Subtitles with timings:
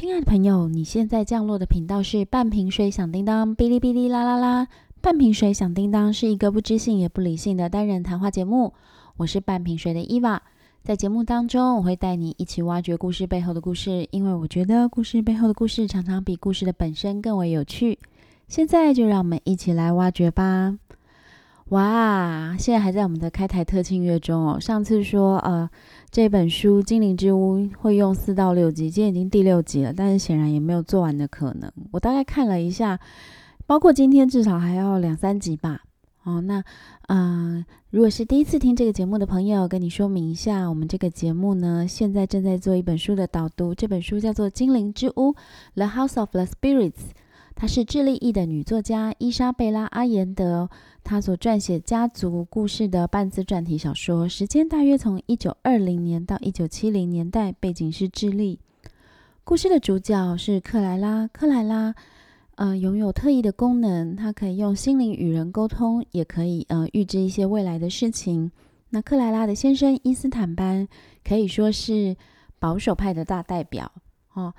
[0.00, 4.66] 亲爱的朋友，你现在降落的频道是半瓶水响叮当，哔哩哔哩啦啦啦。
[5.02, 8.72] 半瓶水响叮当是一个不知性也不理性的单人谈话节目。
[9.18, 10.40] 我是半瓶水的伊娃，
[10.82, 17.98] 在节目当中，我会带你一起挖掘故事背后的故事，因为我觉得故事背后的故事常常比故事的本身更为有趣。
[18.48, 20.78] 现在就让我们一起来挖掘吧。
[21.68, 24.58] 哇，现在还在我们的开台特庆月中哦。
[24.58, 25.70] 上次说，呃，
[26.12, 31.70] 这本书《精灵之屋》会用四到六集，今天已经第六集了，但是显然也没有做完的可能。
[31.92, 32.98] 我大概看了一下，
[33.64, 35.82] 包括今天至少还要两三集吧。
[36.24, 36.64] 哦，那，
[37.06, 45.32] 嗯，如果是第一次听这个节目的朋友，跟你说明一下，我们这个节目呢，现在正在做一本书的导读，这本书叫做《精灵之屋》
[45.74, 47.12] （The House of the Spirits）。
[47.60, 50.70] 她是智利裔的女作家伊莎贝拉·阿延德，
[51.04, 58.58] 她所撰写家族故事的半自传体小说，时间大约从一九二零年到一九七零年代，背景是智利。
[59.44, 61.94] 故事的主角是克莱拉，克莱拉，
[62.54, 68.50] 呃，拥有特异的功能，她可以用心灵与人沟通，也可以呃预知一些未来的事情。
[68.88, 70.88] 那克莱拉的先生伊斯坦班
[71.22, 72.16] 可以说是
[72.58, 73.92] 保守派的大代表
[74.32, 74.54] 哦，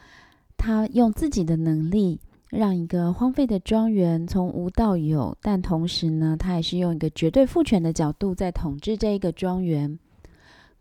[0.56, 2.20] 他用自己的能力。
[2.52, 9.98] 让一个荒废的庄园从无到有，但同时呢，他也是用一个绝对父权的角度在统治这一个庄园。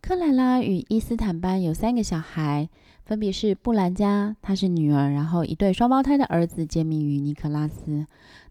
[0.00, 2.68] 克莱拉与伊斯坦班有三个小孩，
[3.04, 8.04] 分别是布兰加，她是女儿，然后一对双胞胎的儿子杰米与尼克拉斯。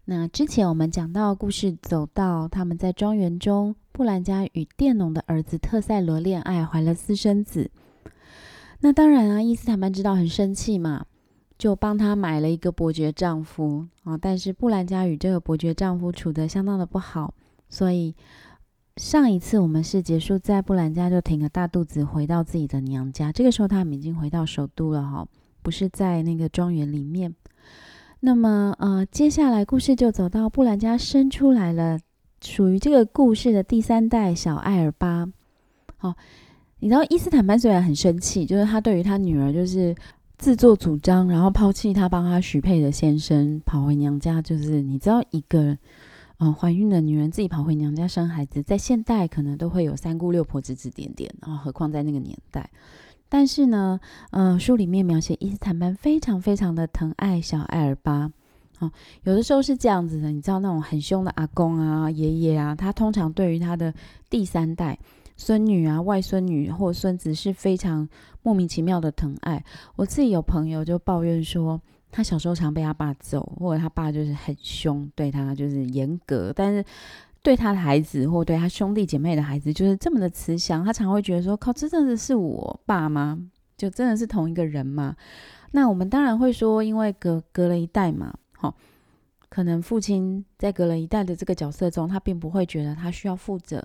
[0.06, 7.70] 那之前我们讲到故事走到他们在庄园中，布兰加与佃农的儿子特塞罗恋爱，怀了私生子。
[8.80, 11.04] 那当然啊，伊斯坦班知道很生气嘛。
[11.60, 17.34] 就帮她买了一个伯爵丈夫啊，但是布兰加与这个伯爵丈夫处得相当的不好，
[17.68, 18.14] 所以
[18.96, 25.28] 上一次我们是结束在布兰加就挺着大肚子回到自己的娘家，这个时候他们已经回到首都了哈，
[25.60, 27.34] 不是在那个庄园里面。
[28.20, 31.98] 那么呃，接下来故事就走到布兰加生出来了，
[32.40, 35.28] 属于这个故事的第三代小艾尔巴。
[35.98, 36.14] 好，
[36.78, 39.94] 你知道伊斯坦班虽然很生气，就是他对于他女儿就是。
[40.40, 44.40] 自作主张，然后抛弃他帮他许配的先生，跑回娘家。
[44.40, 45.76] 就是你知道，一个
[46.38, 52.70] 呃怀孕的女人自己跑回娘家生孩子，在现代可能都会有三姑六婆指指点点，然后何况在那个年代。
[53.28, 54.00] 但是呢，
[54.30, 58.32] 呃，书里面描写伊斯坦班非常非常的疼爱小艾尔巴。
[58.78, 58.90] 哦，
[59.24, 63.92] 有的时候是这样子的，你知道那种很凶的阿公啊、爷爷啊，他通常对于他的
[64.30, 64.98] 第三代。
[65.40, 68.06] 孙女啊、外孙女或孙子是非常
[68.42, 69.64] 莫名其妙的疼爱。
[69.96, 71.80] 我自己有朋友就抱怨说，
[72.12, 76.84] 他小时候常被他爸揍，或者他爸就是很凶，对他就是严格，但是
[77.42, 80.84] 对他的孩子或对他兄弟姐妹的孩子就是这么的慈祥。
[80.84, 83.38] 他常会觉得说，靠，这真的是我爸吗？
[83.78, 85.16] 就真的是同一个人吗？
[85.70, 88.76] 那我们当然会说，因为隔隔了一代嘛，好，
[89.48, 93.82] 可能父亲在隔了一代的这个角色中，他并不会觉得他需要负责。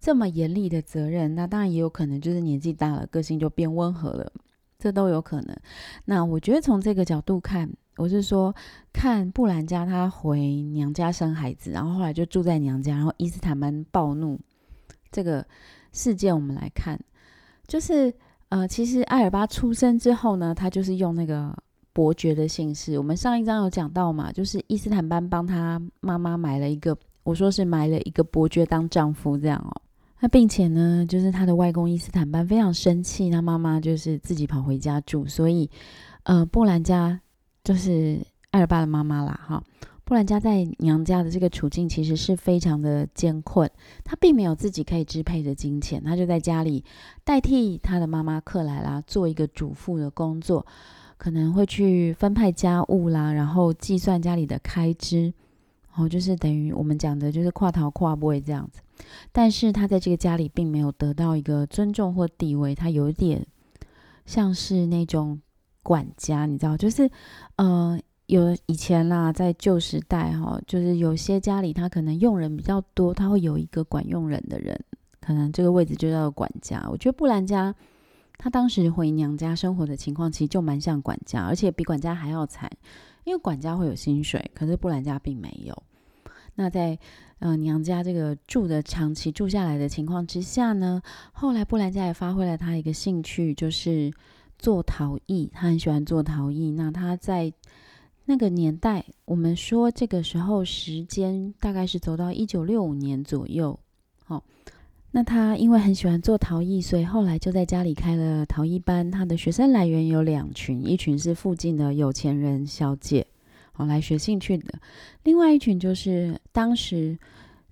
[0.00, 4.32] 这么严厉的责任，那当然也有可能就是年纪大了，个性就变温和了，
[4.78, 5.56] 这都有可能。
[6.04, 8.54] 那我觉得从这个角度看，我是说
[8.92, 14.38] 看布兰家他回娘家生孩子，然后后来就住在娘家，然后伊斯坦班暴怒
[15.10, 15.44] 这个
[15.92, 16.98] 事件，我们来看，
[17.66, 18.14] 就是
[18.50, 21.52] 呃，其实艾尔巴出生之后呢，他就是用那个
[21.92, 22.96] 伯爵的姓氏。
[22.98, 29.82] 我们上一章有讲到嘛，就是伊斯坦班帮他妈妈买了一个，我说是买了一个伯爵当丈夫这样哦。
[30.20, 35.70] 那并且呢，就是他的外公伊斯坦班非常生气，他妈妈就是自己跑回家住，所以，
[36.24, 37.20] 呃，布兰家
[37.62, 38.20] 就是
[38.50, 39.62] 艾尔巴的妈妈啦，哈。
[40.04, 43.70] 布兰家在娘家的这个处境其实是非常的艰困，
[44.04, 46.82] 他并没有自己可以支配的金钱，他就在家里
[47.24, 50.66] 代替他的妈妈克莱拉做一个主妇的工作，
[51.18, 55.34] 可能会去分派家务啦，然后计算家里的开支。
[55.98, 58.80] 哦，就是等于我们讲的，就是跨逃跨不会这样子。
[59.32, 63.44] 但是他在这个家里并没有得到一个尊重或地位，他有点
[64.26, 65.40] 像是那种
[65.82, 67.10] 管家，你知道，就是
[67.56, 74.78] 呃，有以前啦，在旧时代哈，就是有些家里他可能佣人比较多，他会有一个管佣人的人，
[75.20, 76.86] 可能这个位置就叫管家。
[76.90, 77.74] 我觉得布兰家
[78.36, 82.70] 他当时回娘家生活的情况，其实就蛮像管家，而且比管家还要惨，
[83.24, 85.82] 因为管家会有薪水，可是布兰家并没有。
[86.60, 86.98] 那在
[87.38, 91.00] 呃娘家这个住的长期住下来的情况之下呢，
[91.32, 94.12] 后来布兰家也发挥了他一个兴趣，就是
[94.58, 95.48] 做陶艺。
[95.54, 96.72] 他很喜欢做陶艺。
[96.72, 97.52] 那他在
[98.24, 103.78] 那个年代，我们说这个时候时间大概是走到一九六五年左右。
[104.24, 104.42] 好，
[105.12, 109.08] 那他因为很喜欢做陶艺，所以后来就在家里开了陶艺班。
[109.08, 113.24] 他的学生来源有两群，一群是附近的有钱人小姐，
[113.78, 114.66] 好来学兴趣的；
[115.22, 117.16] 另外一群就是当时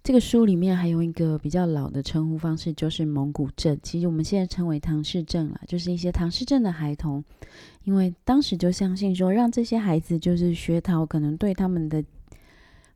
[0.04, 3.76] 这个书里面还有一个比较老的称呼方式，就是蒙古镇。
[3.82, 7.24] 其实我们现在称为唐氏症了，就是一些唐氏症的孩童，
[7.82, 12.04] 因为当时就相信说，让这些孩子就是学陶，可能对他们的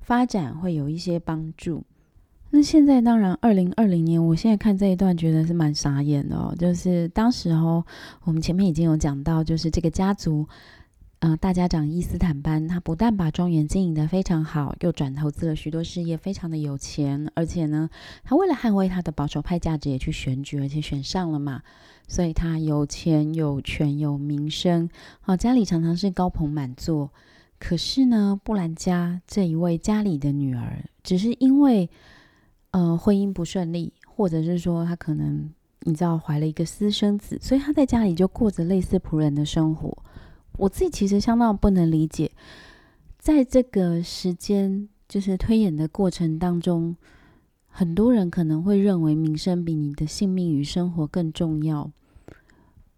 [0.00, 1.82] 发展会有一些帮助。
[2.52, 6.52] 那现在当然，二零二零年，我现在看这一段觉得是蛮傻眼的哦。
[6.58, 7.84] 就是当时候，
[8.24, 10.44] 我们前面已经有讲到，就是这个家族，
[11.20, 17.30] 嗯，大家长伊斯坦班，他不但把庄园经营的非常好，又转投资了许多事业，非常的有钱。
[17.34, 17.90] 而且呢，
[18.24, 21.62] 他为了捍卫他的保守派价值，也去选举，而且选上了嘛。
[22.08, 24.88] 所以他有钱有权有名声，
[25.20, 27.10] 好，家里常常是高朋满座。
[27.58, 31.88] 可是呢，布兰家这一位家里的女儿，只是因为。
[32.72, 40.04] 呃，婚姻不顺利，或者是说她可能你知道怀了一个私生子，所以她在家里就过着类似仆人的生活。
[40.60, 42.30] 我自己其实相当不能理解，
[43.18, 46.94] 在这个时间就是推演的过程当中，
[47.68, 51.90] 很多人可能会认为名声比你的性命与生活更重要。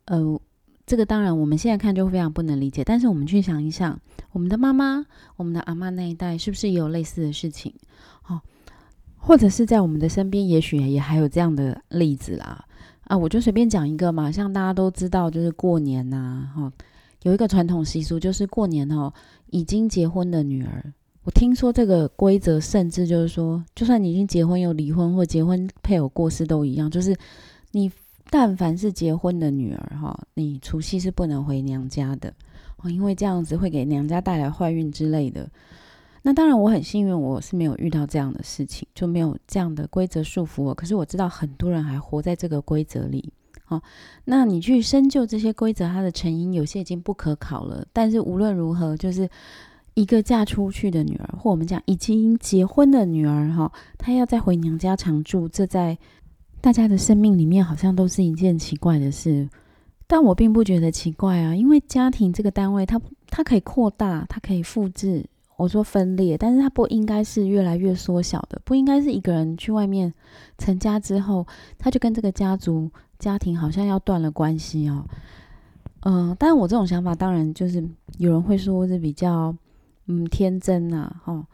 [0.07, 0.41] 呃，
[0.85, 3.99] 这个当然我们现在看就非常不能理解，但是我们去想一想，
[4.33, 5.07] 我们的妈妈、
[5.37, 7.73] 我们的阿妈那一代是不是也有类似的事情？
[8.23, 8.41] 好。
[9.25, 12.65] 或者是在我们的身边，也许也还有这样的例子啦。
[13.05, 16.73] 啊，我就随便讲一个嘛，像大家都知道，就是过年呐，哈，
[17.23, 19.13] 有一个传统习俗，就是过年哦，
[19.51, 20.93] 已经结婚的女儿，
[21.25, 27.17] 我听说这个规则，甚至就是说，就算你已经结婚又离婚，或结婚配偶过世都一样，就是
[27.71, 27.91] 你
[28.29, 32.33] 但凡是结婚的女儿哈，你除夕是不能回娘家的
[32.79, 35.49] 哦，因为这样子会给娘家带来坏运之类的。
[36.25, 40.73] 那当然，我很幸运，我是没有遇到这样的事情，就没有这样的规则束缚我。
[40.73, 43.33] 可是我知道很多人还活在这个规则里。
[43.73, 43.83] 哦，
[44.25, 47.87] 那你去深究这些规则，它的成因有些已经不可考了。
[47.93, 49.29] 但是无论如何，就是
[49.95, 55.97] 一个嫁出去的女儿，或我们讲已经结婚的女儿，哈，她要再回娘家常住，这在
[56.61, 59.49] 大家的生命里面好像都是一件奇怪的事。
[60.07, 65.25] 但我并不觉得奇怪啊，因为家庭这个单位，它它可以扩大，它可以复制。
[65.57, 70.13] 我说分裂，但是它不应该是越来越缩小的，不应该是一个人去外面
[70.59, 71.47] 成家之后，
[71.79, 72.91] 他就跟这个家族
[73.23, 75.07] 家庭好像要断了关系哦。
[76.01, 77.83] 嗯，但我这种想法当然就是
[78.19, 79.55] 有人会说是比较
[80.07, 81.47] 嗯天真呐，哦。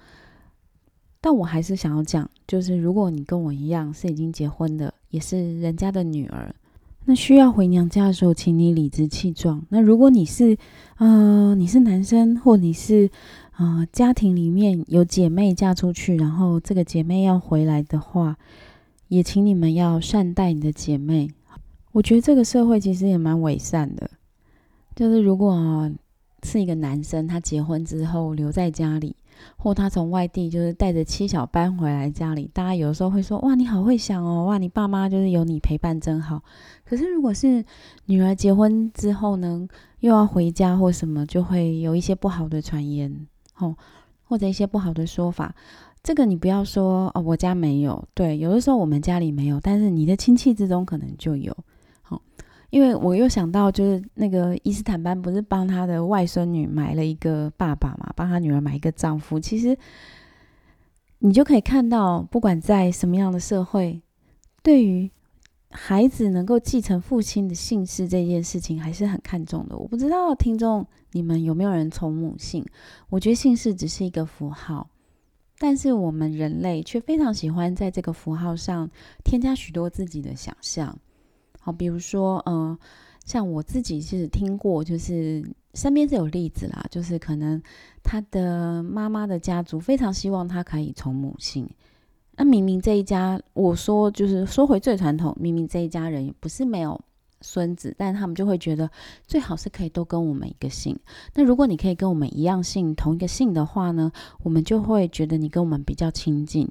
[1.21, 6.55] 但我还是想要讲，就是如果你跟我一样是已经结婚的，也是人家的女儿，
[7.05, 9.63] 那需要回娘家的时候，请你理直气壮。
[9.69, 10.57] 那如果你是
[10.97, 13.11] 嗯你是男生或你是。
[13.59, 18.37] 啊，家庭里面有姐妹嫁出去，然后这个姐妹要回来的话，
[19.09, 21.29] 也请你们要善待你的姐妹。
[21.99, 24.09] 我觉得这个社会其实也蛮伪善的，
[24.95, 25.91] 就是如果
[26.45, 29.17] 是一个男生，他结婚之后留在家里，
[29.57, 36.41] 或他从外地就是带着妻小搬回来家里，大家有的时候会说：“哇，你好会想哦，哇，你爸妈就是有你陪伴真好。”
[36.87, 37.65] 可是如果是
[38.05, 39.67] 女儿结婚之后呢，
[39.99, 43.27] 又要回家或什么，就会有一些不好的传言。
[43.57, 43.75] 哦，
[44.23, 45.53] 或者一些不好的说法，
[46.05, 48.07] 这个你不要说哦，我家没有。
[48.15, 51.53] 对，有的时候我们家里没有，但是你的亲戚之中可能就有。
[52.71, 59.41] 因为我又想到，就是那个伊斯坦班不是帮他的外孙女买了一个爸爸嘛，帮他女儿买一个丈夫。
[59.41, 59.77] 其实
[61.21, 64.03] 你就可以看到，不管在什么样的社会，
[64.63, 65.11] 对于
[65.71, 69.77] 孩子能够继承父亲的姓氏这件事情，还是很看重的。
[69.77, 72.65] 我不知道听众你们有没有人从母姓？
[73.09, 74.91] 我觉得姓氏只是一个符号，
[75.59, 78.91] 但是我们人类却非常喜欢在这个符号上
[79.25, 80.99] 添加许多自己的想象。
[81.69, 82.75] 好，比如说，嗯，
[83.27, 85.45] 像我自己是听过，就是
[85.75, 87.63] 身边是有例子啦，就是可能
[88.03, 91.69] 他的妈妈的家族非常希望他可以从母姓。
[92.37, 96.99] 那明明这一家，我说就是说回最传统，明明这一家人也不是没有
[97.43, 98.91] 孙子，但他们就会觉得
[99.27, 100.99] 最好是可以都跟我们一个姓。
[101.35, 104.11] 那如果你可以跟我们一样姓，同一个姓的话呢，
[104.43, 106.67] 我们就会觉得你跟我们比较亲近。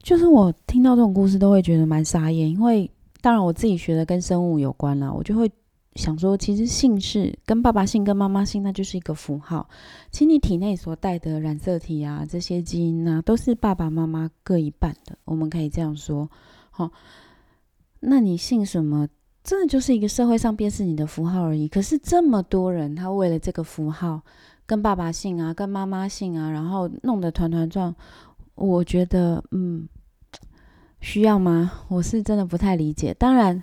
[0.00, 2.88] 就是我听到这种故事都会觉得蛮傻眼，因为
[3.20, 5.50] 当然我自己学的跟生物有关了，我就会。
[5.94, 9.68] 想说，其实姓氏跟爸爸姓跟妈妈姓，那就是一个符号。
[10.12, 15.18] 其实你体内所带的染色体啊，这些基因啊，都是爸爸妈妈各一半的。
[15.24, 16.30] 我们可以这样说，
[16.70, 16.88] 好。
[17.98, 19.08] 那你姓什么，
[19.42, 21.66] 真的就是一个社会上辨识你的符号而已。
[21.66, 24.22] 可是这么多人，他为了这个符号，
[24.66, 27.92] 跟爸爸姓啊，跟妈妈姓啊，然后弄得团团转。
[28.54, 29.88] 我觉得，嗯，
[31.00, 31.70] 需要吗？
[31.88, 33.14] 我是真的不太理解。
[33.14, 33.62] 当然，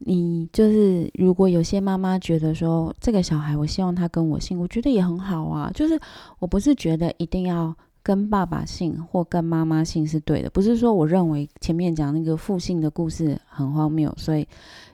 [0.00, 5.70] 你就是如果有些妈妈觉得说这个小孩，我希望他跟我姓，我觉得也很好啊。
[5.74, 5.98] 就是
[6.38, 14.46] 我不是觉得一定要跟爸爸姓或跟妈妈姓是对的，不是说我认为前面讲那个父姓的故事很荒谬，所以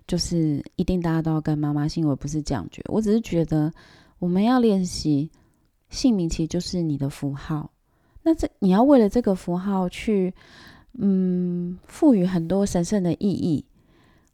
[0.06, 2.06] 就是一定大家都要跟妈妈姓。
[2.08, 3.72] 我不是这样觉，我只是觉得
[4.20, 5.28] 我们要练习
[5.90, 7.68] 姓名，其实就是你的符号。
[8.22, 10.32] 那这你要为了这个符号去。
[10.98, 13.64] 嗯，赋予很多神圣的意义，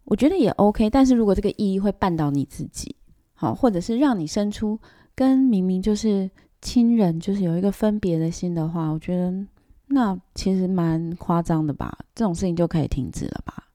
[0.05, 0.90] 我觉得也 OK。
[0.90, 2.95] 但是如果这个意义会绊倒你自己，
[3.35, 4.79] 好，或者是让你生出
[5.14, 9.33] 跟明明就是亲人，就是有一个分别的心的话，我觉得
[9.87, 11.97] 那其实蛮夸张的吧。
[12.14, 13.70] 这种事情就可以停止了吧。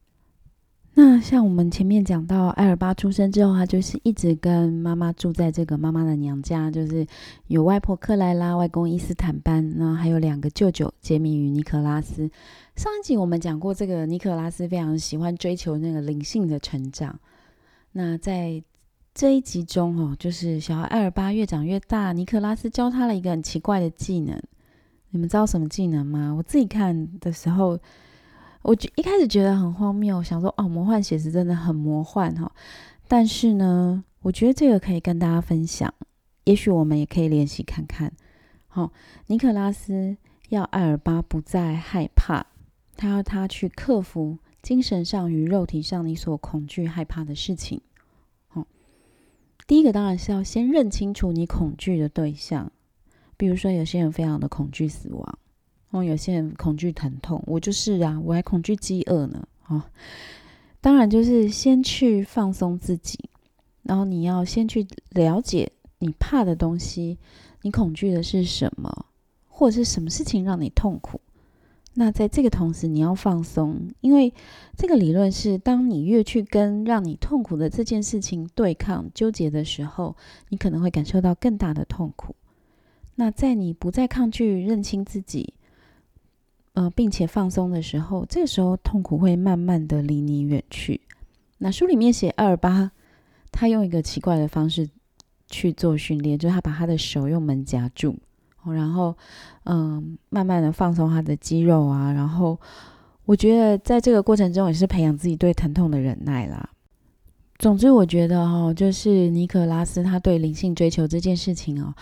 [0.97, 7.05] 那像我们前面讲到，艾尔巴出生之后，他就是一直跟妈妈住在这个妈妈的娘家，就是
[7.47, 12.31] 有外婆克莱拉、外公伊斯坦班，那还有两个舅舅杰米与尼可拉斯。
[12.77, 17.19] 上一集我们讲过，这个尼可拉斯非常喜欢追求那个灵性的成长。
[17.91, 18.63] 那在
[19.13, 24.41] 这一集中哦，就是小孩艾尔巴越长越大，尼可拉斯教他了一个很奇怪的技能。
[25.09, 26.33] 你们知道什么技能吗？
[26.37, 27.77] 我自己看的时候。
[28.65, 32.51] 我一开始觉得很荒谬，想说哦，魔幻写实真的很魔幻哈。
[33.07, 35.93] 但是呢，我觉得这个可以跟大家分享，
[36.45, 38.11] 也许我们也可以练习看看。
[38.67, 38.91] 好，
[39.27, 40.17] 尼可拉斯
[40.49, 42.47] 要艾尔巴不再害怕，
[42.97, 47.79] 他要他去克服精神上与肉体上你所恐惧害怕的事情。
[48.47, 48.65] 好，
[49.67, 52.71] 第一个当然是要先认清楚你恐惧的对象，
[53.37, 55.37] 比如说有些人非常的恐惧死亡。
[56.03, 59.47] 有些人恐惧疼痛，我就是啊，我还恐惧饥饿呢。
[59.67, 59.89] 啊，
[60.81, 63.29] 当然就是先去放松自己，
[63.83, 67.17] 然后你要先去了解你怕的东西，
[67.63, 69.07] 你恐惧的是什么，
[69.47, 71.19] 或者是什么事情让你痛苦。
[71.95, 74.33] 那在这个同时，你要放松，因为
[74.77, 80.15] 这个理论是，当你越去跟让你痛苦的这件事情对抗、纠结的时候，
[80.49, 82.35] 你可能会感受到更大的痛苦。
[83.15, 85.53] 那在你不再抗拒、认清自己。
[86.75, 91.01] 呃，并且放松的时候，这个时候痛苦会慢慢的离你远去。
[91.57, 92.91] 那书里面写二八，
[93.51, 94.89] 他用一个奇怪的方式
[95.49, 98.17] 去做训练，就是他把他的手用门夹住，
[98.65, 99.15] 然后
[99.63, 102.11] 嗯，慢慢的放松他的肌肉啊。
[102.11, 102.59] 然后
[103.23, 106.69] 我觉得在这个过程中也是培养自己对疼痛的忍耐啦。
[107.57, 111.95] 总之，我觉得哈，就是尼可拉斯他对灵性追求这件事情哦，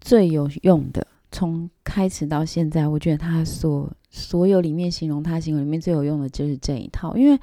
[0.00, 1.04] 最有用的。
[1.32, 7.38] 从开始到现在，我觉得他所所有里面形容他行为里面最有用的就是这一套，因为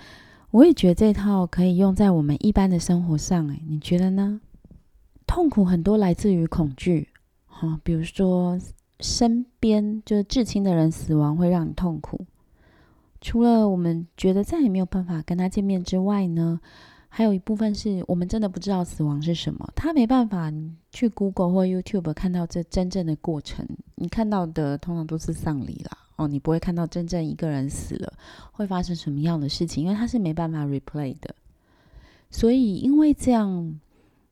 [0.52, 3.48] 我也觉得这套可以用在我们一般的生活上。
[3.50, 4.42] 哎，你觉得呢？
[5.26, 7.10] 痛苦很多来自于恐惧，
[7.46, 8.58] 哈，比如说
[9.02, 12.26] 身边就是至亲的人死亡会让你痛苦，
[13.20, 16.60] 除了我们觉得再也没有办法跟他见面之外呢？
[17.10, 20.54] 还有一部分是我们真的不知道死亡是什么，他没办法
[20.92, 23.66] 去 Google 或 YouTube 看到这真正的过程。
[23.96, 28.14] 你看到的通常都是丧礼啦，哦，你不会看到真正一个人死了
[28.52, 31.34] 会发生什么样的事情，因为他是没办法 replay 的。
[32.30, 33.80] 所以因为这样，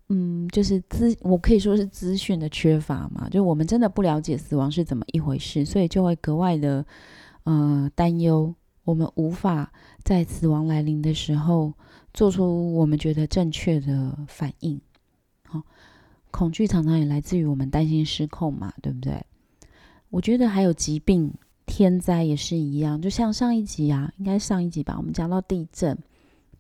[0.10, 6.86] 嗯，就是资我可以说是资讯的缺乏嘛，就我们真的不了解死亡是怎么一回事，所以就会格外的
[7.46, 8.54] 呃担忧，
[8.84, 9.72] 我们无法
[10.04, 11.74] 在死亡来临的时候。
[12.16, 14.80] 做出我们觉得正确的反应，
[15.44, 15.62] 好，
[16.32, 19.22] 恐惧常常也来自于我们担心失控嘛，对不对？
[20.10, 21.30] 我觉得还有疾病、
[21.66, 25.98] 天灾也是一样，就像上一集啊，应该上一集吧，我们讲到地震，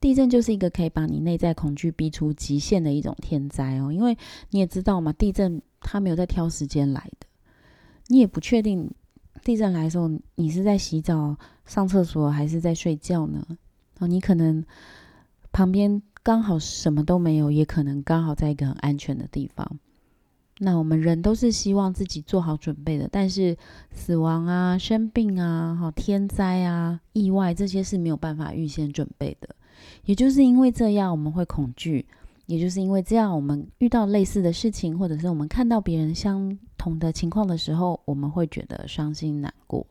[0.01, 4.17] 地震就是一个可以把你内在恐惧逼出极限的一种天灾哦，因为
[4.49, 7.27] 你也知道嘛，地震它没有在挑时间来的，
[8.07, 8.91] 你也不确定
[9.41, 13.41] 地震来的时候你是在洗澡、上厕所还是在睡觉呢？
[13.99, 14.61] 哦，你可能。
[15.55, 19.79] 旁边刚好什么都没有，也可能刚好在一个很安全的地方。
[20.59, 23.55] 那我们人都是希望自己做好准备的，但是
[23.89, 29.47] 死亡啊、生病啊、好天灾啊、意外这些是没有办法预先准备的。
[30.03, 32.03] 也就是因为这样，我们会恐惧；
[32.47, 39.87] 也就是因为这样，我们遇到类似的事情，或者是我们看到别人相同的情况的时候，我们会觉得伤心难过。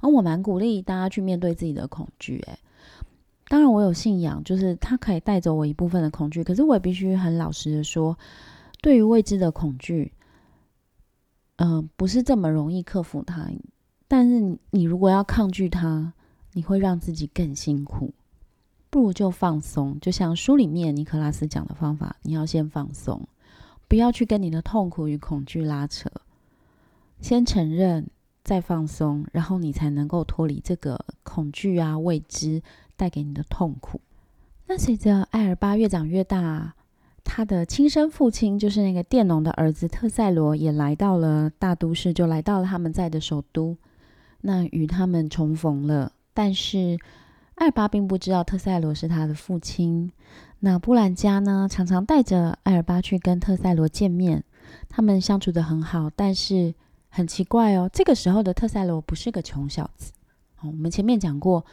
[0.00, 2.58] 而我蛮鼓励大家去面对自己的恐惧，诶，
[3.50, 6.44] 当然，我有信仰，就是它可以带走我一部分的恐惧。
[6.44, 8.16] 可是，我也必须很老实的说，
[8.80, 10.12] 对于未知的恐惧，
[11.56, 13.50] 嗯，不是这么容易克服它。
[14.06, 16.12] 但是，你如果要抗拒它，
[16.52, 18.14] 你会让自己更辛苦。
[18.88, 23.26] 不如就放松，就像书里面尼克拉斯讲的方法，你要先放松，
[23.88, 26.08] 不要去跟你的痛苦与恐惧拉扯，
[27.20, 28.08] 先承认
[28.44, 32.62] 再放松，然后你才能够脱离这个恐惧啊、未知
[33.00, 33.98] 带给你的痛苦。
[34.66, 36.74] 那随着艾尔巴越长越大，
[37.24, 43.78] 他的亲生父亲就是那个佃农的儿子特塞罗，也来到了大都市，就来到了他们在的首都。
[44.42, 46.98] 那与他们重逢了，但是
[47.54, 50.12] 艾尔巴并不知道特塞罗是他的父亲。
[50.60, 54.44] 那布兰加呢，常常带着艾尔巴去跟特塞罗见面，
[54.90, 56.10] 他们相处的很好。
[56.14, 56.74] 但是
[57.08, 60.12] 很奇怪哦，这个时候的特塞罗不是个穷小子。
[60.60, 61.64] 哦，我们前面讲过，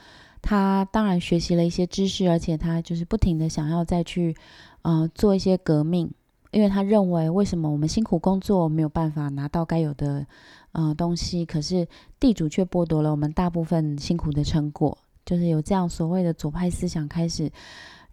[0.41, 4.35] 他当然学习了一些知识，而且他就是不停的想要再去
[4.81, 6.11] 呃做一些革命，
[6.51, 10.25] 因为他认为为什么我们辛苦工作没有办法拿到该有的。
[10.73, 11.87] 呃，东西可是
[12.19, 17.51] 地主却剥夺了我们大部分辛苦的成果，就是有这样所谓的左派思想开始，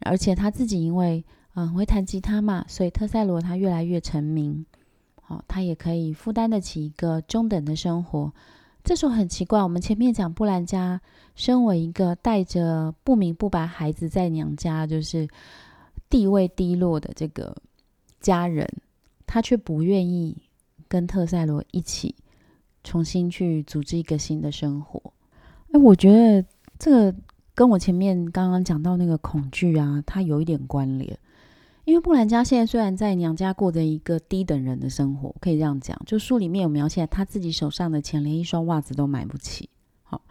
[0.01, 1.23] 而且他自己因为
[1.55, 4.65] 嗯会弹吉他嘛，所以特塞罗他越来越成名，
[5.21, 8.33] 好，他也可以负担得起一个中等的生活。
[8.85, 11.01] 这时候很奇怪，我们前面讲布兰家
[11.35, 15.27] 身为一个带着不明不白孩子在娘家，就是
[16.09, 17.57] 地位低落的这个
[18.21, 18.69] 家人，
[19.27, 20.37] 他却不愿意
[20.87, 22.15] 跟特塞罗一起。
[22.87, 25.01] 重新去组织一个新的生活，
[25.73, 26.47] 哎，我觉得
[26.79, 27.15] 这个
[27.55, 31.19] 跟我前面刚刚讲到那个恐惧啊，它有一点关联。
[31.85, 39.69] 因为布兰家现在虽然在娘家过着一个低等人的生活，可以这样讲，就书里面有描写他自己手上的钱连一双袜子都买不起，
[40.03, 40.23] 好，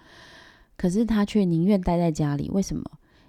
[0.76, 2.50] 可是他却宁愿待在家里。
[2.50, 2.84] 为什么？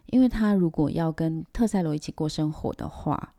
[0.06, 3.34] 因为他如果要跟特塞罗一起过生活的话，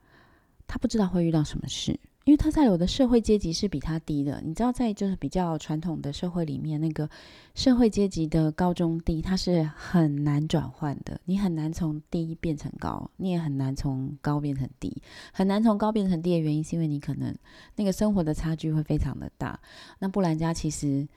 [0.68, 2.00] 他不知道会遇到什么事。
[2.26, 7.08] 因为特塞罗的社会阶级是比他低的，你知道，在就是比较传统的社会里面，那个
[7.54, 11.22] 社会阶级的高中低，它是很难转换的。
[11.26, 15.00] 你很难从低变成高，你也很难从高变成低。
[15.32, 17.32] 很难从高变成低的原因，是因为你可能
[17.76, 19.60] 那个生活的差距会非常的大。
[20.00, 21.08] 那布兰加其实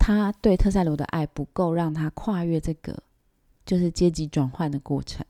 [0.00, 3.00] 他对特塞罗的爱不够，让他跨越这个
[3.64, 5.24] 就是阶级转换的过程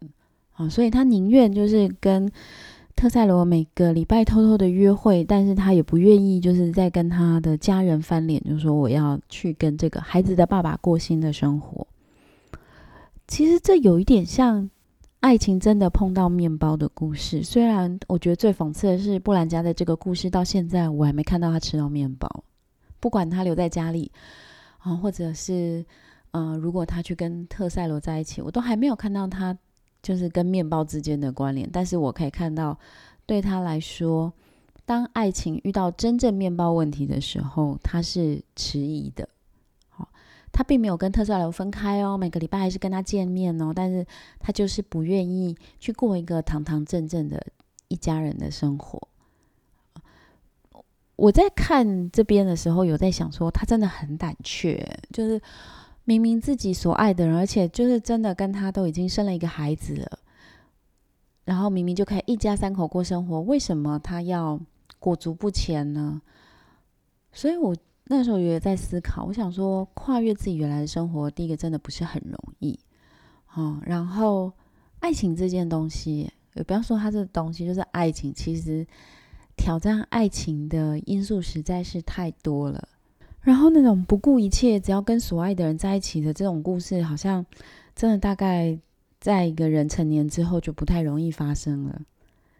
[0.54, 2.32] 啊，所以他宁愿就是跟。
[2.98, 11.86] 特塞罗每个礼拜偷偷的约会，但是他也不愿意，就是在跟他的家人翻脸，就说我要去跟这个孩子的爸爸过新的生活。
[13.28, 14.68] 其实这有一点像
[15.20, 17.40] 爱情真的碰到面包的故事。
[17.44, 22.42] 虽然我觉得最讽刺的是，布兰加的这个故事到现在我还没看到他吃到面包。
[22.98, 24.10] 不管他留在家里
[24.78, 25.86] 啊，或者是
[26.32, 29.56] 嗯，如果他去跟特塞罗在一起，我都还没有看到他。
[30.08, 32.78] 就是跟面包之间的关联，但是我可以看到，
[33.26, 34.32] 对他来说，
[34.86, 39.28] 当爱情遇到真正面包问题的时候，他是迟疑的。
[39.90, 40.08] 好，
[40.50, 44.06] 他并没有跟特斯拉分开哦，每个礼拜还是跟他见面哦，但是
[44.38, 47.46] 他就是不愿意去过一个堂堂正正的
[47.88, 49.08] 一家人的生活。
[51.16, 55.38] 我在看这边的时候，有在想说，他真的很胆怯，就是。
[56.08, 60.18] 明明自己所爱的人，而且就是真的跟他都已经生了一个孩子了，
[61.44, 64.58] 然后明明就可以一家三口过生活，为什么他要
[64.98, 66.22] 裹足不前呢？
[67.30, 72.80] 所以我那时候也在思考，我想说跨越自己原来的生活，第一个真的不是很容易，
[73.52, 74.50] 哦，然后
[75.00, 78.86] 爱情这件东西，也不要说它这东西，就是爱情，其实
[79.58, 82.88] 挑战爱情的因素实在是太多了。
[83.48, 87.46] 然后那种不顾一切，只要跟所爱的人在一起的这种故事，好像
[87.96, 88.78] 真的大概
[89.18, 91.98] 在一个人成年之后就不太容易发生了，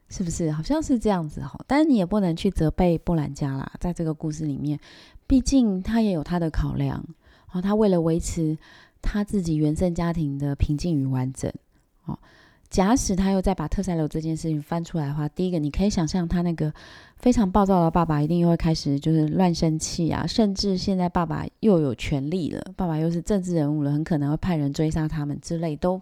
[0.09, 0.51] 是不是？
[0.51, 1.63] 好像是这样子哈。
[1.67, 4.81] 但是你也不能去责备布兰加啦，在这个故事里面，
[5.27, 7.05] 毕竟他也有他的考量。
[7.53, 8.57] 哦，他为了维持
[9.03, 11.53] 他自己原生家庭的平静与完整，
[12.07, 12.19] 哦。
[12.71, 16.73] 假使他又再把特塞罗这件事情翻出来的话，第一个你可以想象他那个
[17.17, 26.01] 非常暴躁的爸爸一定又会开始就是乱生气啊，甚至现在爸爸又有权利了，爸爸又是政治人物了，很可能会派人追杀他们之类，都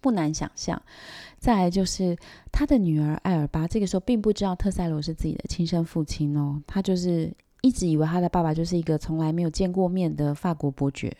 [0.00, 0.80] 不难想象。
[1.38, 2.16] 再来就是
[2.52, 11.16] 他的女儿艾尔巴，这个时候并不知道特塞罗是自己的亲生父亲哦，他就是一直以为他的爸爸就是一个从来没有见过面的法国伯爵。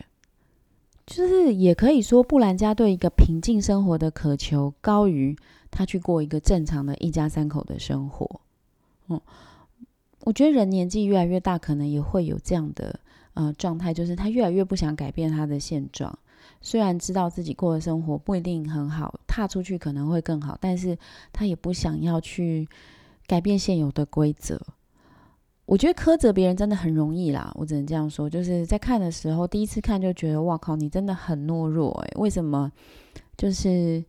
[1.05, 5.37] 就是也可以说，布兰家对一个平静生活的渴求高于
[5.69, 8.41] 他去过一个正常的一家三口的生活。
[9.07, 9.21] 嗯，
[10.21, 12.99] 我觉得人年纪越来越大，可能也会有这样的
[13.35, 16.17] 呃状态，就是他越来越不想改变他的现状。
[16.59, 20.97] 虽然知道自己过的生活不一定很好，踏出去可能会更好，但是
[21.31, 22.67] 他也不想要去
[23.27, 24.59] 改变现有的规则。
[25.65, 28.29] 我觉得苛责别人真的很容易啦，我只能这样说。
[28.29, 32.71] 就是在看的时候，第一次看就觉得，哇靠，你真的很懦弱诶，为什么？
[33.35, 34.03] 就是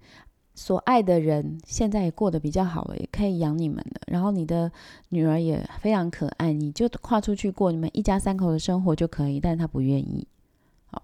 [0.55, 4.01] 所爱的人现在也过得比较好了，也可以养你们了。
[4.07, 4.71] 然后你的
[5.09, 9.41] 女儿也非常可爱，你就跨出去过你们一家三口的生活就可以。
[9.41, 10.27] 但是他不愿意。
[10.87, 11.03] 好，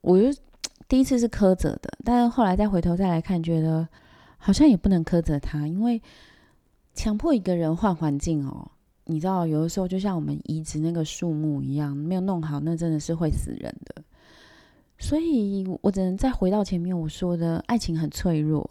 [0.00, 0.28] 我就
[0.88, 3.88] 第一次是苛责的，但是后来再回头再来看，觉得
[4.38, 6.00] 好像也不能苛责他，因为
[6.94, 8.70] 强迫一个人换环境哦，
[9.06, 14.02] 你知道，有的时候就像我们移植那个树木一样，没有弄好，那真的是会死人的。
[14.98, 18.70] 所以我只能再回到前面我说的，爱情很脆弱，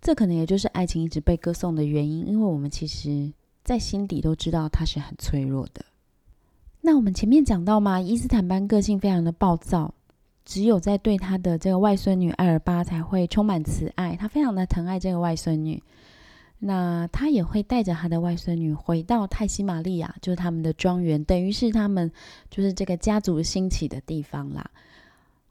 [0.00, 3.32] 这可能也就是爱情一直被歌颂的原因，因为我们其实
[3.64, 5.84] 在心底都知道它是很脆弱的。
[6.82, 9.94] 那我们前面讲到嘛，伊斯坦班个性非常的暴躁，
[10.44, 15.82] 只有在对他的这个外孙女艾尔巴才会充满慈爱，他非常的疼爱这个外孙女。
[16.62, 22.12] 那他也会带着他的外孙女回到泰西玛利亚，就是他们的庄园，等于是他们
[22.50, 24.70] 就是这个家族兴起的地方啦。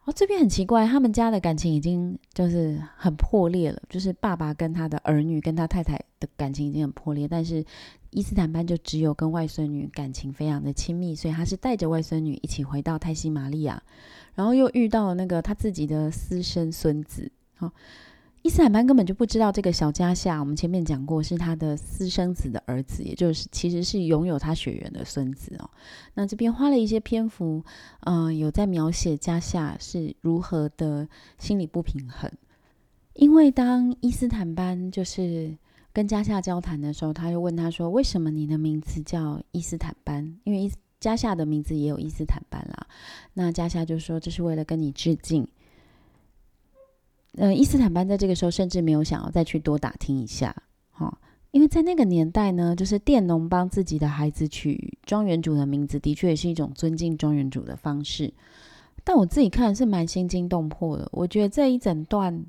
[0.05, 7.65] 哦这边很奇怪，他们家的感情已经就是很破裂了，就是爸爸跟他的儿女跟他太太的感情已经很破裂，但是
[8.11, 13.81] 伊斯坦班就只有跟外孙女感情非常的亲密，所以他是带着外孙女一起回到泰西玛利亚，
[14.35, 17.71] 然后又遇到了那个他自己的私生孙子，好。
[18.41, 25.69] 伊斯坦班根本就不知道这个小加夏，我们前面讲过是他的私生子的儿子，也就是其实是拥有他血缘的孙子哦。
[26.13, 27.63] 那这边花了一些篇幅，
[28.01, 32.31] 嗯，有在描写加夏是如何的心理不平衡。
[33.13, 35.57] 因为当伊斯坦班就是
[35.91, 40.37] 跟加夏交谈的时候，他就问他说：“为什么你的名字叫伊斯坦班？
[40.45, 40.71] 因为伊
[41.01, 42.87] 加夏的名字也有伊斯坦班啦。”
[43.35, 45.45] 那加夏就说：“这是为了跟你致敬。”
[47.39, 50.53] 呃，伊斯坦班在这个时候甚至没有想要再去多打听一下，
[50.91, 51.17] 哈，
[51.51, 58.33] 因为在那个年代呢，就是佃农帮自己的孩子取庄园主的名字，的确也是一种尊敬庄园主的方式。
[59.05, 62.45] 但我自己看是蛮心惊动魄的，我觉得这一整段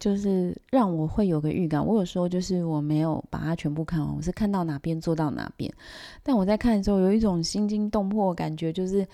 [0.00, 1.86] 就是让我会有个预感。
[1.86, 5.72] 我有时候就是我没有把它全部看完，我是看到哪边做到哪边。
[6.24, 9.06] 但我在看的时候有一种心惊动魄的感觉，就是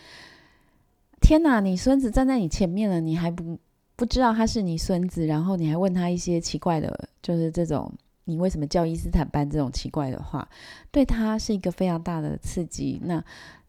[1.21, 3.59] 天哪，你孙子站在你前面了，你还不？
[3.97, 7.93] 不知道他是你孙子，然后你还问他一些奇怪的，就是这种
[8.25, 10.49] 你为什么叫伊斯坦班这种奇怪的话，
[10.91, 13.01] 对他是一个非常大的刺激。
[13.05, 13.23] 那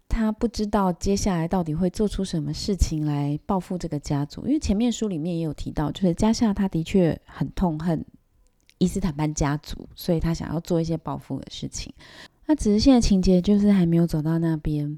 [0.07, 8.03] 他不知道接下来到底会做出什么事情来报复这个家族，因为前面书里面也有提到，就是加夏他的确很痛恨
[8.79, 11.93] 伊斯坦班家族，所以他想要做一些报复的事情。
[12.47, 14.97] 那只是现在情节就是还没有走到那边。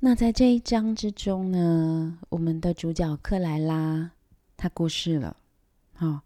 [0.00, 4.10] 那在这一章之中呢，我们的主角克莱拉。
[4.58, 5.34] 他过世了，
[5.94, 6.20] 好，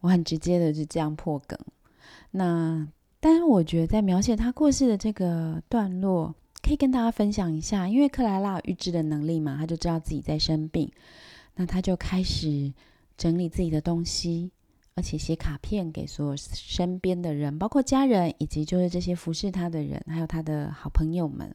[0.00, 1.58] 我很直接的就这样破梗。
[2.32, 2.86] 那，
[3.20, 10.90] 但是我觉得在描写他过世的这个段落，可以跟大家分享一下，因为克莱拉预知的能力嘛，他就知道自己在生病，
[11.54, 12.72] 那他就开始
[13.16, 14.50] 整理自己的东西，
[14.96, 21.54] 而且写卡片给所有身边的人，包括家人以及就是这些服侍他的人，还有他的好朋友们。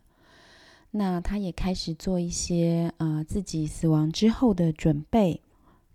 [0.92, 5.42] 那他也开始做一些呃自己死亡之后的准备。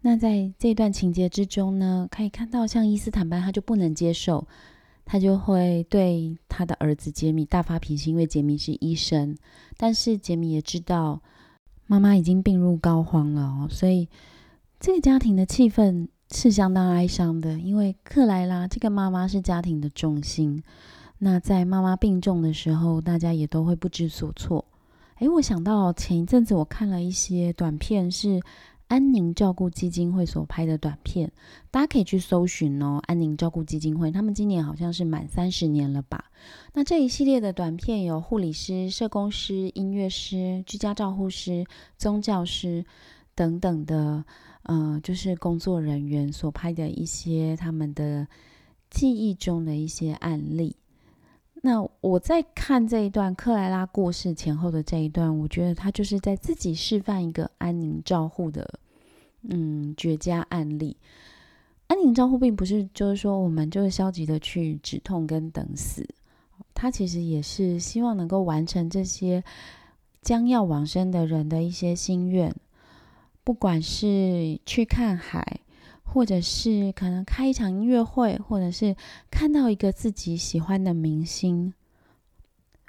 [0.06, 4.46] 那在这段情节之中呢，可以看到像伊斯坦班，他就不能接受，
[5.04, 9.36] 他就会对他的儿子杰米大发脾气，因为杰米是医生，
[9.76, 11.20] 但是杰米也知道
[11.88, 14.08] 妈妈已经病入膏肓了哦，所以
[14.78, 20.62] 这个家庭的气氛是相当哀伤的，因为克莱拉这个妈妈是家庭的重心，
[21.18, 24.64] 那在妈妈病重的时候，大家也都会不知所措。
[25.18, 28.40] 诶，我想到前一阵子我看了一些短片是。
[28.88, 31.32] 安宁照顾基金会所拍的短片，
[31.70, 33.00] 大家可以去搜寻哦。
[33.06, 36.30] 安宁照顾基金会，他们今年好像是满三十年了吧？
[36.72, 41.66] 那这一系列的短片有护理师、社工师、音乐师、居家照护师、
[41.98, 42.84] 宗教师
[43.34, 44.24] 等等的，
[44.62, 48.28] 呃，就是工作人员所拍的一些他们的
[48.88, 50.76] 记忆中的一些案例。
[51.66, 58.78] 那我在看这一段克莱拉过世前后的这一段，我觉得他就是在自己示范一个安宁照护的，
[59.48, 60.96] 嗯，绝佳案例。
[61.88, 66.08] 安宁照护并不是就是说我们就是消极的去止痛跟等死，
[66.72, 69.42] 他其实也是希望能够完成这些
[70.22, 72.54] 将要往生的人的一些心愿，
[73.42, 75.58] 不管是去看海。
[76.08, 78.96] 或者是可能开一场音乐会，或者是
[79.30, 81.74] 看到一个自己喜欢的明星，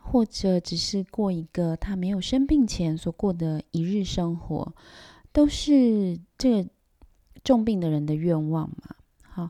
[0.01, 4.73] 或者只是过一个他没有生病前所过的一日生活，
[5.33, 6.69] 都是这个
[7.43, 8.95] 重病的人的愿望嘛。
[9.23, 9.49] 好，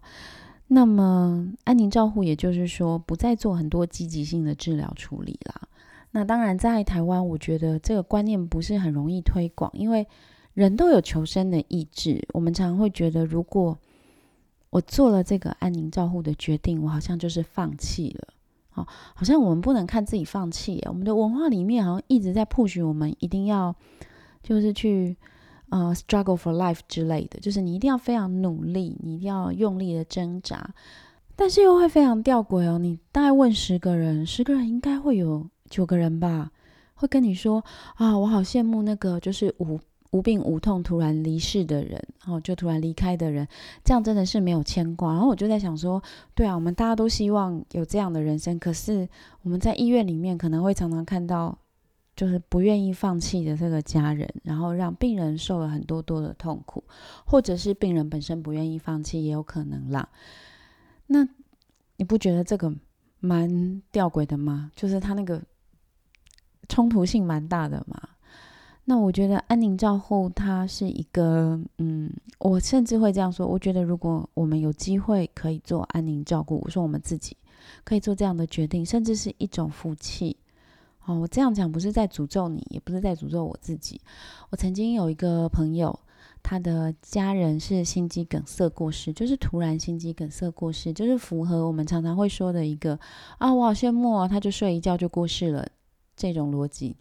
[0.68, 5.68] 那么安宁照护，也就是说不再做很多积极性的治疗处理啦。
[6.12, 10.08] 那当然，在台湾，我觉得这个观念不是很容易推广，因为。
[10.58, 13.78] 人都有求生的意志，我们常常会觉得，如果
[14.72, 18.28] 我做了这个安宁照护的决定，我好像就是放弃了。
[18.72, 20.84] 好，好像我们不能看自己放弃。
[20.88, 23.76] 我们的文化里面好像一直在 push 我们一定要
[24.42, 25.16] 就是去
[25.70, 30.74] 呃 struggle for life 之类的，就是你一定要非常努力，你一定要用力的挣扎。
[31.36, 32.80] 但是又会非常吊诡哦。
[32.80, 36.52] 你大概问十个人，十个人应该会有九个人吧，
[36.96, 39.80] 会跟你说啊，我好羡慕那个就是无
[40.12, 43.48] 无病无痛突然离世的人，然后就突然离开的人，
[43.84, 45.12] 这样真的是没有牵挂。
[45.14, 46.02] 然后我就在想说，
[46.34, 49.08] 对啊，我们大家都希望有这样的人生，可是
[49.42, 51.58] 我们在医院里面可能会常常看到，
[52.16, 56.84] 就是不愿意放弃的这个家人，然后让病人受了很多多的痛苦，
[57.26, 60.08] 或者是病人本身不愿意放弃，也有可能啦。
[61.08, 61.28] 那
[61.98, 62.74] 你不觉得这个
[63.20, 64.72] 蛮吊诡的吗？
[64.76, 65.42] 就是他那个
[66.70, 68.10] 冲突性蛮大的嘛。
[68.90, 73.46] 那我觉得安宁照护它是一个，嗯，我甚至会这样说。
[73.46, 77.36] 我觉得如果我们有机会可以做安宁照顾，我说我们自己
[77.84, 80.38] 可以做这样的决定，甚至是一种福气。
[81.06, 84.00] 哦，我这样讲不是在诅咒你，也不是在诅咒我自己。
[84.52, 86.00] 我曾经有一个朋友。
[86.44, 92.98] 他的家人是心肌梗塞过世，就是突然心肌梗塞过世，就是符合我们常常会说的一个
[93.38, 95.68] 啊，我好羡慕啊，他就睡一觉就过世了
[96.16, 96.96] 这种逻辑。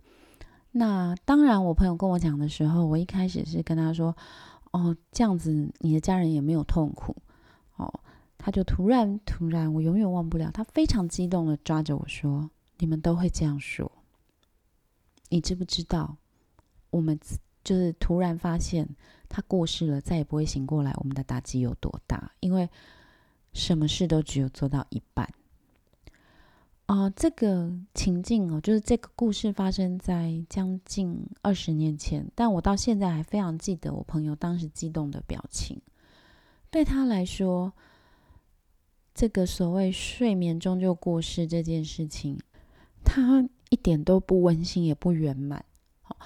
[0.78, 4.14] 那当然，我朋友跟我讲的时候，我一开始是跟他说，
[4.72, 7.16] 哦，这样子你的家人也没有痛苦
[7.76, 8.00] 哦。
[8.36, 13.90] 他就突然突然，我永远忘不了，他非常激动的抓着我说：“你们都会这样说，
[15.30, 16.18] 你知不知道？
[16.90, 17.18] 我们
[17.64, 18.86] 就是突然发现。”
[19.28, 20.92] 他过世了，再也不会醒过来。
[20.98, 22.30] 我们的打击有多大？
[22.40, 22.68] 因为
[23.54, 25.28] 什么事都只有做到一半。
[26.86, 35.80] 啊，这个情境哦，就是这个故事发生在将近二十年前，但我到现在还非常记得我朋友当时激动的表情。
[36.70, 37.72] 对他来说，
[39.14, 42.38] 这个所谓睡眠中就过世这件事情，
[43.04, 45.64] 他一点都不温馨，也不圆满。
[46.02, 46.16] 好。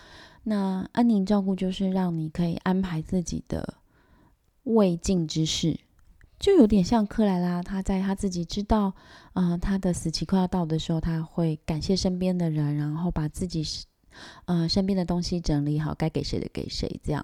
[0.43, 3.75] 那安宁照顾就是让你可以安排自己的
[4.63, 5.79] 未尽之事，
[6.41, 8.95] 就有点像克莱拉，他在他自己知道，
[9.35, 13.63] 嗯，他的死期快要到的时候，他会感谢身边的人，然后把自己，
[14.47, 16.99] 呃，身边的东西整理好，该给谁的给谁。
[17.05, 17.23] 这样，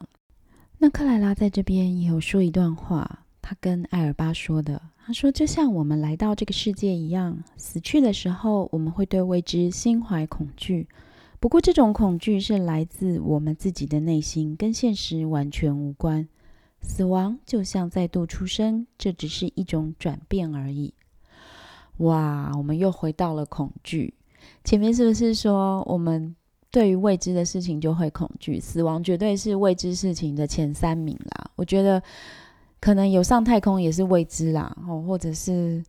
[0.76, 10.87] 那克莱拉在这边也有说一段话，他跟艾尔巴说的，他说，就像我们来到这个世界一样，死去的时候，我们会对未知心怀恐惧。
[11.40, 16.29] 不过，这种恐惧是来自我们自己的内心，跟现实完全无关。
[16.80, 20.94] 死亡就像再度出生，这只是一种转变而已。
[21.98, 24.14] 哇，我们又回到了恐惧。
[24.64, 26.34] 前面是不是说，我们
[26.70, 28.60] 对于未知的事情就会恐惧？
[28.60, 31.50] 死亡绝对是未知事情的前三名啦。
[31.56, 32.02] 我觉得，
[32.80, 35.84] 可能有上太空也是未知啦，哦，或者是，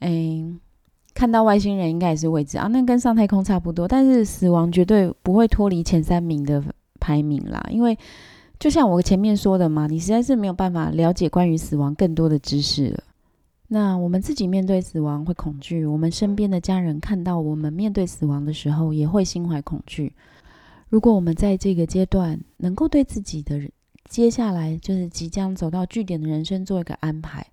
[0.00, 0.60] 嗯。
[1.14, 3.86] 看到外星人应该也是未知啊，那跟上太空差不多。
[3.86, 6.64] 但是死亡绝对不会脱离前三名的
[6.98, 7.98] 排名啦，因为
[8.62, 13.02] 就像我前面说的嘛，你实在是没有办法了解关于死亡更多的知识了。
[13.66, 20.14] 那我们自己面对死亡会恐惧，我们身边的家人看到我们面对死亡的时候也会心怀恐惧。
[20.88, 23.60] 如果我们在这个阶段能够对自己的
[24.08, 27.44] 接下来就是即将走到据点的人生做一个安排。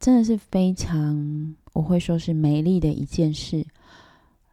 [0.00, 3.64] 真的是非常，我会说是美丽的一件事。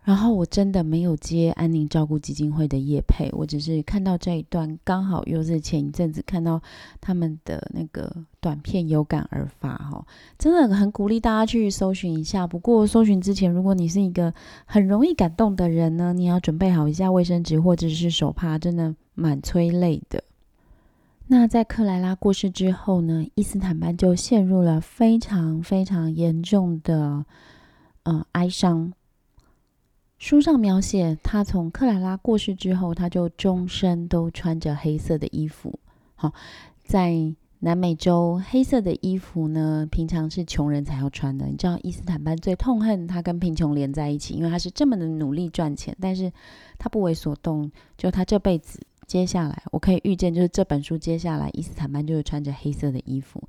[0.04, 6.60] 然后我真的没有接安宁照顾基金会的业配，我只是看到这一段，刚好又是前一阵子看到
[7.00, 10.04] 他们的那个短片，有感而发哈。
[10.38, 12.48] 真的很鼓励大家去搜寻一下。
[12.48, 14.34] 不过搜寻之前，如果你是一个
[14.66, 20.24] 很容易感动的人呢，你要准备好一下卫生纸或者是手帕，真的蛮催泪的。
[21.28, 27.26] 那在克莱拉过世之后呢，伊斯坦班就陷入了非常非常严重的
[28.04, 28.92] 呃哀伤。
[30.19, 35.79] 书上描写，他从克莱拉过世之后，他就终身都穿着黑色的衣服。
[36.15, 36.34] 好，
[36.84, 41.45] 在南美洲，黑色的衣服呢，平常是穷人才要穿的。
[41.45, 46.32] 你知道，伊斯坦班最痛恨他跟贫穷连在一起，因为他是这么的努力赚钱，但是
[46.77, 48.79] 他不为所动，就他这辈子。
[49.08, 53.41] 接下来，我可以预见，就是这本书接下来，伊斯坦班就是穿着黑色的衣服。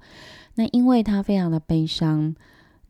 [0.55, 2.35] 那因为他非常的悲伤，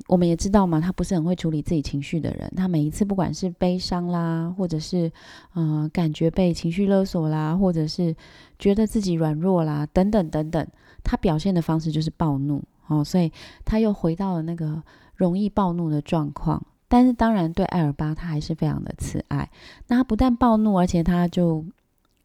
[0.06, 2.52] 我们也知道嘛，他不是很会处理自己情绪的人。
[2.56, 5.10] 他每一次不管是悲伤啦，或者是
[5.54, 8.14] 呃感觉被情绪勒索啦，或者是
[8.58, 10.66] 觉得自己软弱啦，等等等等，
[11.04, 13.04] 他表现的方式就是暴怒哦。
[13.04, 13.30] 所以
[13.64, 14.82] 他又回到了那个
[15.16, 16.62] 容易暴怒的状况。
[16.88, 19.48] 但是当然，对艾尔巴他还是非常的慈爱。
[19.88, 21.64] 那他不但暴怒，而且他就。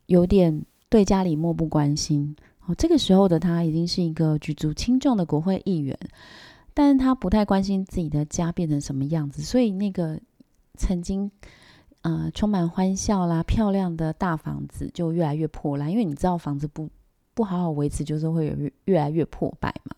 [0.07, 2.35] 有点对家里漠不关心
[2.67, 5.97] 哦，这个时候的他已经是一个举足轻重的国会议员，
[6.75, 10.19] 但是他不太关心自己的家变成什么样子，所以那个
[10.75, 11.31] 曾经
[12.01, 16.89] 呃充满欢笑啦、漂亮的大房子就越来越破烂，因为你知道房子不
[17.33, 19.95] 不好好维持，就是会有越越来越破败嘛。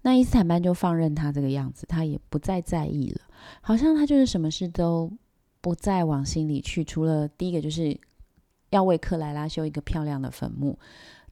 [0.00, 3.20] 那伊斯坦班就放任他这个样子，他也不再在意了，
[3.60, 5.12] 好像他就是什么事都
[5.60, 7.94] 不再往心里去，除了第一个就是
[8.70, 10.78] 要为克莱拉修一个漂亮的坟墓。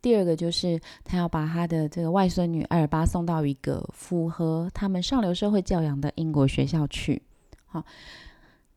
[0.02, 7.22] 第二个就是他要把他的这个外孙女艾尔巴送到一个符合他们上流社会教养的英国学校去。
[7.66, 7.84] 好，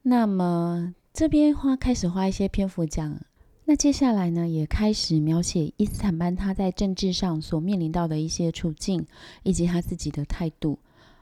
[0.04, 3.20] 那么这边花开始花一些篇幅讲，
[3.66, 9.04] 那接下来呢也开始描写伊斯坦班他在政治上所面临到的一些处境，
[9.42, 10.78] 以及他自己的态度。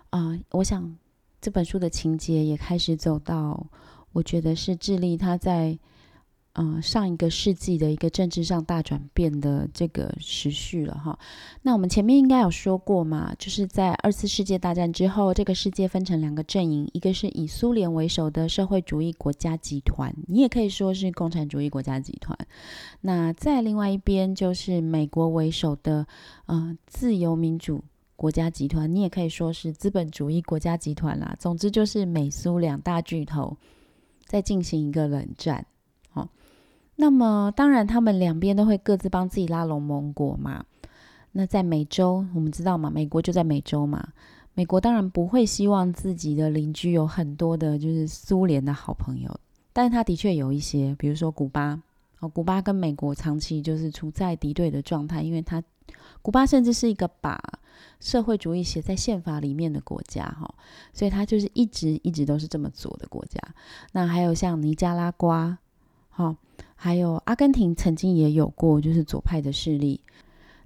[0.10, 0.98] 啊，我想
[1.40, 3.66] 这本书的情节也开始走到，
[4.12, 5.80] 我觉得是智利他在。
[6.56, 11.18] 嗯，上一个世纪的一个政治上大转变的这个时序了哈。
[11.64, 22.38] 那我们前面应该有说过嘛，就是在二次世界大战之后，这个世界分成两个阵营，一个是以苏联为首的社会主义国家集团，你也可以说是共产主义国家集团。
[23.02, 26.06] 那在另外一边就是美国为首的
[26.46, 27.84] 呃自由民主
[28.16, 31.36] 国家集团，你也可以说是资本主义国家集团啦。
[31.40, 33.58] 总之就是美苏两大巨头
[34.28, 35.66] 在进行一个冷战。
[36.96, 40.64] 那么，当然，他们两边都会各自帮自己拉拢盟国嘛。
[41.32, 44.10] 那在美洲，我们知道嘛，美国就在美洲嘛。
[44.54, 49.40] 美国当然不会希望自己的邻居有很多的，就是苏联的好朋友。
[49.74, 51.82] 但是他的确有一些，比如说古巴
[52.20, 55.64] 哦，古巴跟美国长期就是处在敌对的状态，因为他
[56.22, 57.42] 古巴甚至是一个把
[58.00, 60.54] 社会主义写在宪法里面的国家哈，
[60.94, 63.42] 所以他就是一直一直都是这么做的国家。
[63.94, 65.58] 那还有像尼加拉瓜，
[66.12, 66.38] 哈。
[66.84, 70.02] 还有阿根廷曾经也有过，就是左派的势力。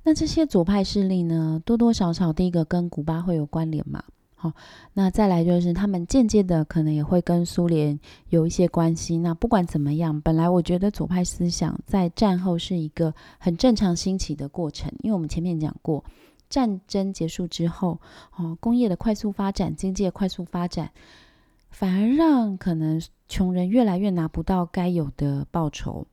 [0.01, 4.03] 那这些左派势力呢，多多少少第一个跟古巴会有关联嘛？
[4.35, 4.51] 好，
[4.95, 7.99] 那再来就是他们间接的可能也会跟苏联
[8.29, 9.19] 有一些关系。
[9.19, 16.03] 那不管怎么样，本来我觉得左派思想在战后是一个很正常兴起的过程，因为我们前面讲过，
[16.49, 18.01] 战争结束之后，
[18.35, 20.89] 哦，工业的快速发展，经济的快速发展。
[21.69, 26.07] 反而让可能穷人越来越拿不到该有的报酬，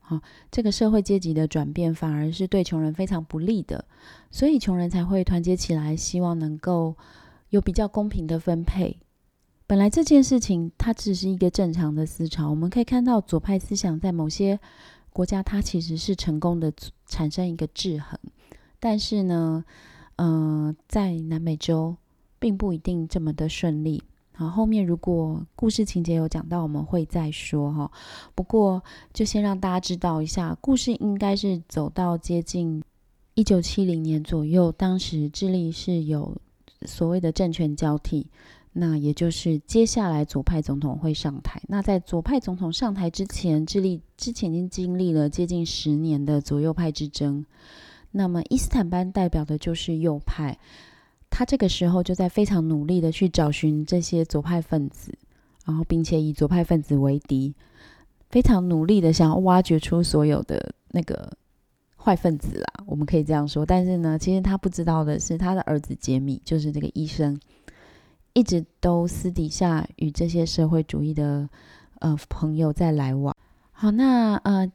[0.00, 3.84] 好，这个社会阶级的转变反而是对穷人非常不利的，
[4.30, 6.96] 所以穷人才会团结起来，希望能够
[7.50, 8.98] 有比较公平的分配。
[9.66, 14.60] 本来这件事情它只是一个正常的思潮，我们可以看到左派思想在某些
[15.10, 16.72] 国家它其实是成功的
[17.06, 18.18] 产生一个制衡，
[18.78, 19.64] 但是呢，
[20.16, 21.96] 嗯，在南美洲
[22.38, 24.04] 并不一定这么的顺利。
[24.38, 27.90] 好，后面如果故事情节有讲到，我们会再说哈。
[28.34, 28.82] 不过
[29.14, 32.82] 就先让大家知道一下，故事应该是走到接近
[33.32, 36.36] 一九七零年左右，当时智利是有
[36.82, 38.26] 所谓的政权交替，
[38.74, 41.58] 那也就是接下来左派总统会上台。
[41.66, 47.46] 那在左派总统上台之前，智利之前已经经历了接近十年的左右派之争。
[48.10, 50.58] 那么伊斯坦班代表的就是右派。
[51.36, 55.12] 他这个时候就在非常努力的去找寻这些左派分子，
[55.66, 57.54] 然后并且以左派分子为敌，
[58.30, 61.30] 非常努力的想要挖掘出所有的那个
[61.94, 63.66] 坏分子啦，我们可以这样说。
[63.66, 67.38] 但是呢，其实他不知道的是，他的儿子杰米就是这个医生，
[68.32, 71.46] 一直都私底下与这些社会主义的
[71.98, 73.36] 呃朋友在来往。
[73.72, 74.72] 好，那呃。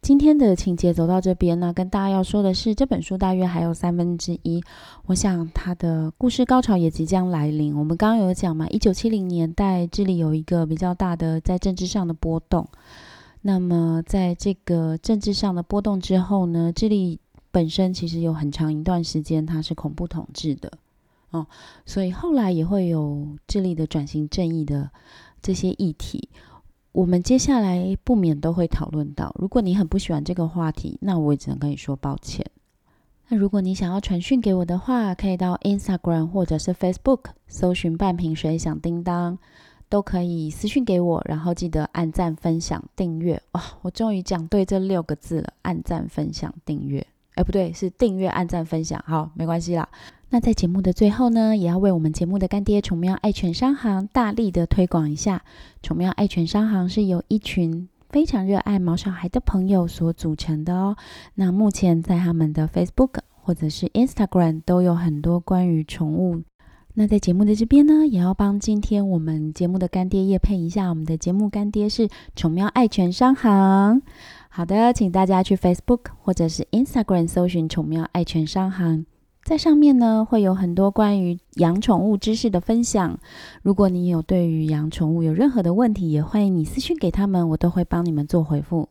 [0.00, 4.62] 今天的情节走到这边呢，跟大家要说的是，这本书大约还有三分之一，
[5.06, 7.76] 我想它的故事高潮也即将来临。
[7.76, 12.66] 我们刚刚有讲嘛，一九七零年代智利有一个比较大的在政治上的波动。
[13.42, 17.18] 那么在这个政治上的波动之后呢，智利
[17.50, 20.72] 本身其实有很长一段时间它是恐怖统治的
[21.30, 21.46] 哦，
[21.84, 24.90] 所以后来也会有智利的转型正义的
[25.42, 26.28] 这些议题。
[26.98, 32.44] 我们接下来不免都会讨论到，如果你很不喜欢这个话题，那我也只能跟你说抱歉。
[33.28, 39.38] 那如果你想要传讯给我的话，可以到 Instagram 或者是 Facebook 搜寻半瓶水响叮当，
[39.88, 43.40] 都可以私讯给我，然后记得按赞、分享、订阅。
[43.52, 47.06] 哇，我终于讲对这六个字了，按赞、分享、订阅。
[47.36, 49.00] 哎，不对，是订阅、按赞、分享。
[49.06, 49.88] 好，没关系啦。
[50.30, 55.42] 那在节目的最后呢，也要为我们节目的干爹宠喵爱犬商行大力的推广一下。
[55.82, 60.96] 宠喵爱犬商行是由一群非常热爱毛小孩的朋友所组成的哦。
[61.36, 66.42] 那目前在他们的 Facebook 或者是 Instagram 都有很多关于宠物。
[66.92, 70.90] 那在节目的这边呢，也要帮今天我们节目的干爹叶配一下。
[70.90, 72.06] 我们的节目干爹是
[72.36, 74.02] 宠喵爱犬商行。
[74.50, 79.06] 好的，请大家去 Facebook 或者是 Instagram 搜寻“宠喵爱犬商行”，
[79.44, 83.18] 在上面呢会有很多关于养宠物知识的分享。
[83.62, 88.88] 如果你有对于养宠物有任何的问题，也欢迎你私信给他们，我都会帮你们做回复。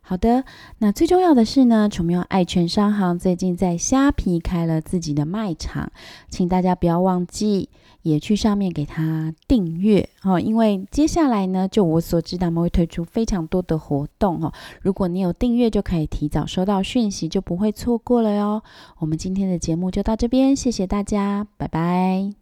[0.00, 0.44] 好的，
[0.78, 5.92] 那最重要的是呢，宠喵爱犬商行最近在虾皮开了自己的卖场，
[6.30, 7.68] 请大家不要忘记
[8.08, 14.52] 也去上面给他订阅哦，因为接下来呢，就我所知，他们会推出非常多的活动哦。
[14.80, 18.62] 如果你有订阅，就可以提早收到讯息，就不会错过了哟。
[18.98, 22.37] 我们今天的节目就到这边，谢谢大家，拜拜。